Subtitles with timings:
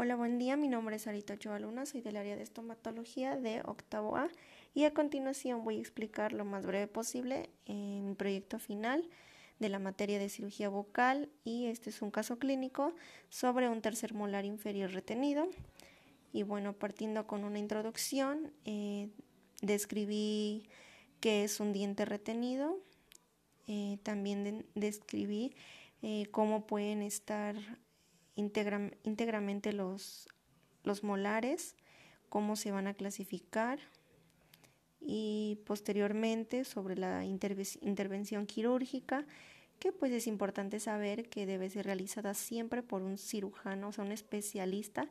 [0.00, 0.56] Hola, buen día.
[0.56, 4.28] Mi nombre es Sarita Ochoa Luna, soy del área de estomatología de octavo A
[4.72, 9.08] y a continuación voy a explicar lo más breve posible en mi proyecto final
[9.58, 12.94] de la materia de cirugía bucal y este es un caso clínico
[13.28, 15.48] sobre un tercer molar inferior retenido.
[16.32, 19.08] Y bueno, partiendo con una introducción, eh,
[19.62, 20.68] describí
[21.18, 22.78] qué es un diente retenido,
[23.66, 25.56] eh, también describí
[26.02, 27.56] eh, cómo pueden estar
[28.38, 30.28] íntegramente los,
[30.84, 31.74] los molares,
[32.28, 33.80] cómo se van a clasificar
[35.00, 39.26] y posteriormente sobre la intervención quirúrgica,
[39.80, 44.04] que pues es importante saber que debe ser realizada siempre por un cirujano, o sea,
[44.04, 45.08] un especialista,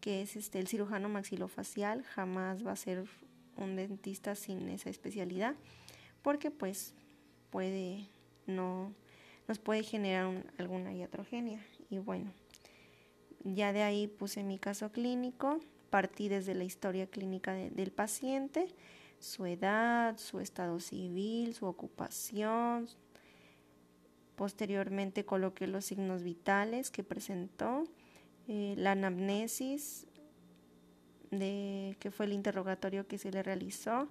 [0.00, 3.04] que es este, el cirujano maxilofacial, jamás va a ser
[3.56, 5.56] un dentista sin esa especialidad,
[6.22, 6.94] porque pues
[7.50, 8.06] puede
[8.46, 8.92] no
[9.48, 11.64] nos puede generar alguna iatrogenia.
[11.90, 12.32] Y bueno
[13.44, 15.60] ya de ahí puse mi caso clínico,
[15.90, 18.68] partí desde la historia clínica del paciente,
[19.18, 22.88] su edad, su estado civil, su ocupación.
[24.36, 27.84] Posteriormente coloqué los signos vitales que presentó,
[28.46, 30.06] eh, la anamnesis,
[31.30, 34.08] de que fue el interrogatorio que se le realizó,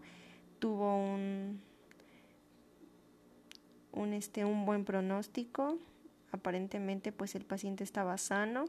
[0.59, 1.61] tuvo un,
[3.93, 5.79] un, este, un buen pronóstico,
[6.31, 8.65] aparentemente pues el paciente estaba sano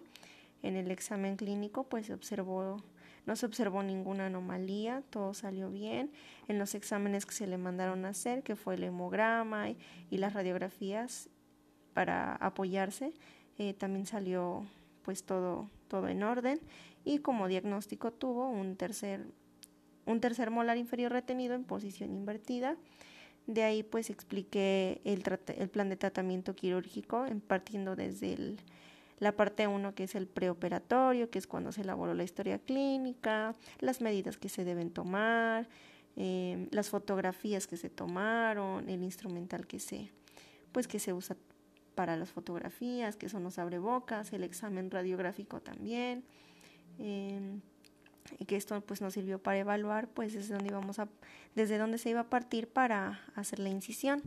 [0.62, 2.82] en el examen clínico pues se observó,
[3.26, 6.10] no se observó ninguna anomalía, todo salió bien.
[6.48, 9.76] En los exámenes que se le mandaron a hacer, que fue el hemograma y,
[10.10, 11.28] las radiografías
[11.94, 13.12] para apoyarse,
[13.58, 14.64] eh, también salió
[15.02, 16.60] pues todo, todo en orden
[17.04, 19.26] y como diagnóstico tuvo un tercer,
[20.04, 22.76] un tercer molar inferior retenido en posición invertida.
[23.46, 25.22] De ahí pues expliqué el,
[25.56, 28.58] el plan de tratamiento quirúrgico, partiendo desde el
[29.18, 33.54] la parte 1 que es el preoperatorio, que es cuando se elaboró la historia clínica,
[33.80, 35.68] las medidas que se deben tomar,
[36.16, 40.12] em, las fotografías que se tomaron, el instrumental que se,
[40.72, 41.36] pues que se usa
[41.94, 46.24] para las fotografías, que son los abrebocas, el examen radiográfico también.
[46.98, 51.08] Y que esto pues nos sirvió para evaluar pues desde dónde íbamos a
[51.54, 54.22] desde dónde se iba a partir para hacer la incisión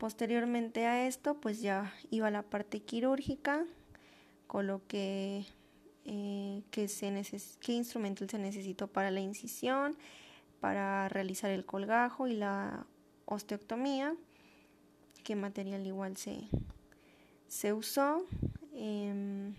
[0.00, 3.66] Posteriormente a esto, pues ya iba la parte quirúrgica,
[4.46, 5.44] coloqué
[6.06, 6.88] eh, qué,
[7.60, 9.98] qué instrumento se necesitó para la incisión,
[10.58, 12.86] para realizar el colgajo y la
[13.26, 14.16] osteoctomía,
[15.22, 16.48] qué material igual se,
[17.46, 18.24] se usó.
[18.72, 19.54] Em,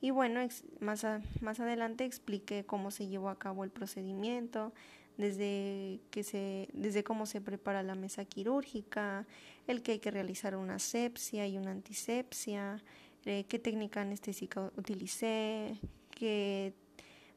[0.00, 0.40] y bueno,
[0.80, 1.06] más,
[1.40, 4.72] más adelante expliqué cómo se llevó a cabo el procedimiento,
[5.18, 9.26] desde, que se, desde cómo se prepara la mesa quirúrgica,
[9.66, 12.82] el que hay que realizar una asepsia y una antisepsia,
[13.26, 15.76] eh, qué técnica anestésica utilicé,
[16.10, 16.72] qué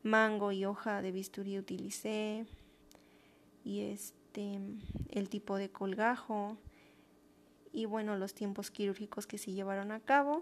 [0.04, 2.46] mango y hoja de bisturí utilicé,
[3.66, 4.60] y este,
[5.10, 6.58] el tipo de colgajo,
[7.74, 10.42] y bueno, los tiempos quirúrgicos que se llevaron a cabo.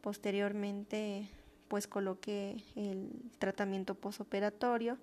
[0.00, 1.28] Posteriormente,
[1.68, 4.96] pues coloqué el tratamiento posoperatorio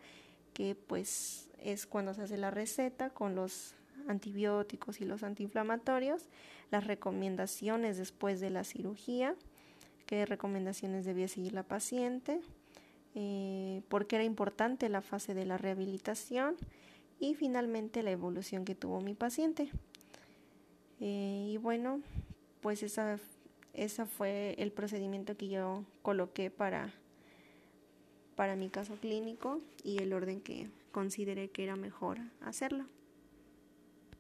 [0.60, 3.76] que pues es cuando se hace la receta con los
[4.10, 6.28] antibióticos y los antiinflamatorios,
[6.70, 9.36] las recomendaciones después de la cirugía,
[10.06, 12.42] qué recomendaciones debía seguir la paciente,
[13.16, 16.58] eh, por qué era importante la fase de la rehabilitación
[17.22, 19.72] y finalmente la evolución que tuvo mi paciente.
[21.00, 22.02] Eh, y bueno,
[22.60, 23.18] pues esa,
[23.72, 26.92] esa fue el procedimiento que yo coloqué para
[28.40, 32.86] para mi caso clínico y el orden que consideré que era mejor hacerlo.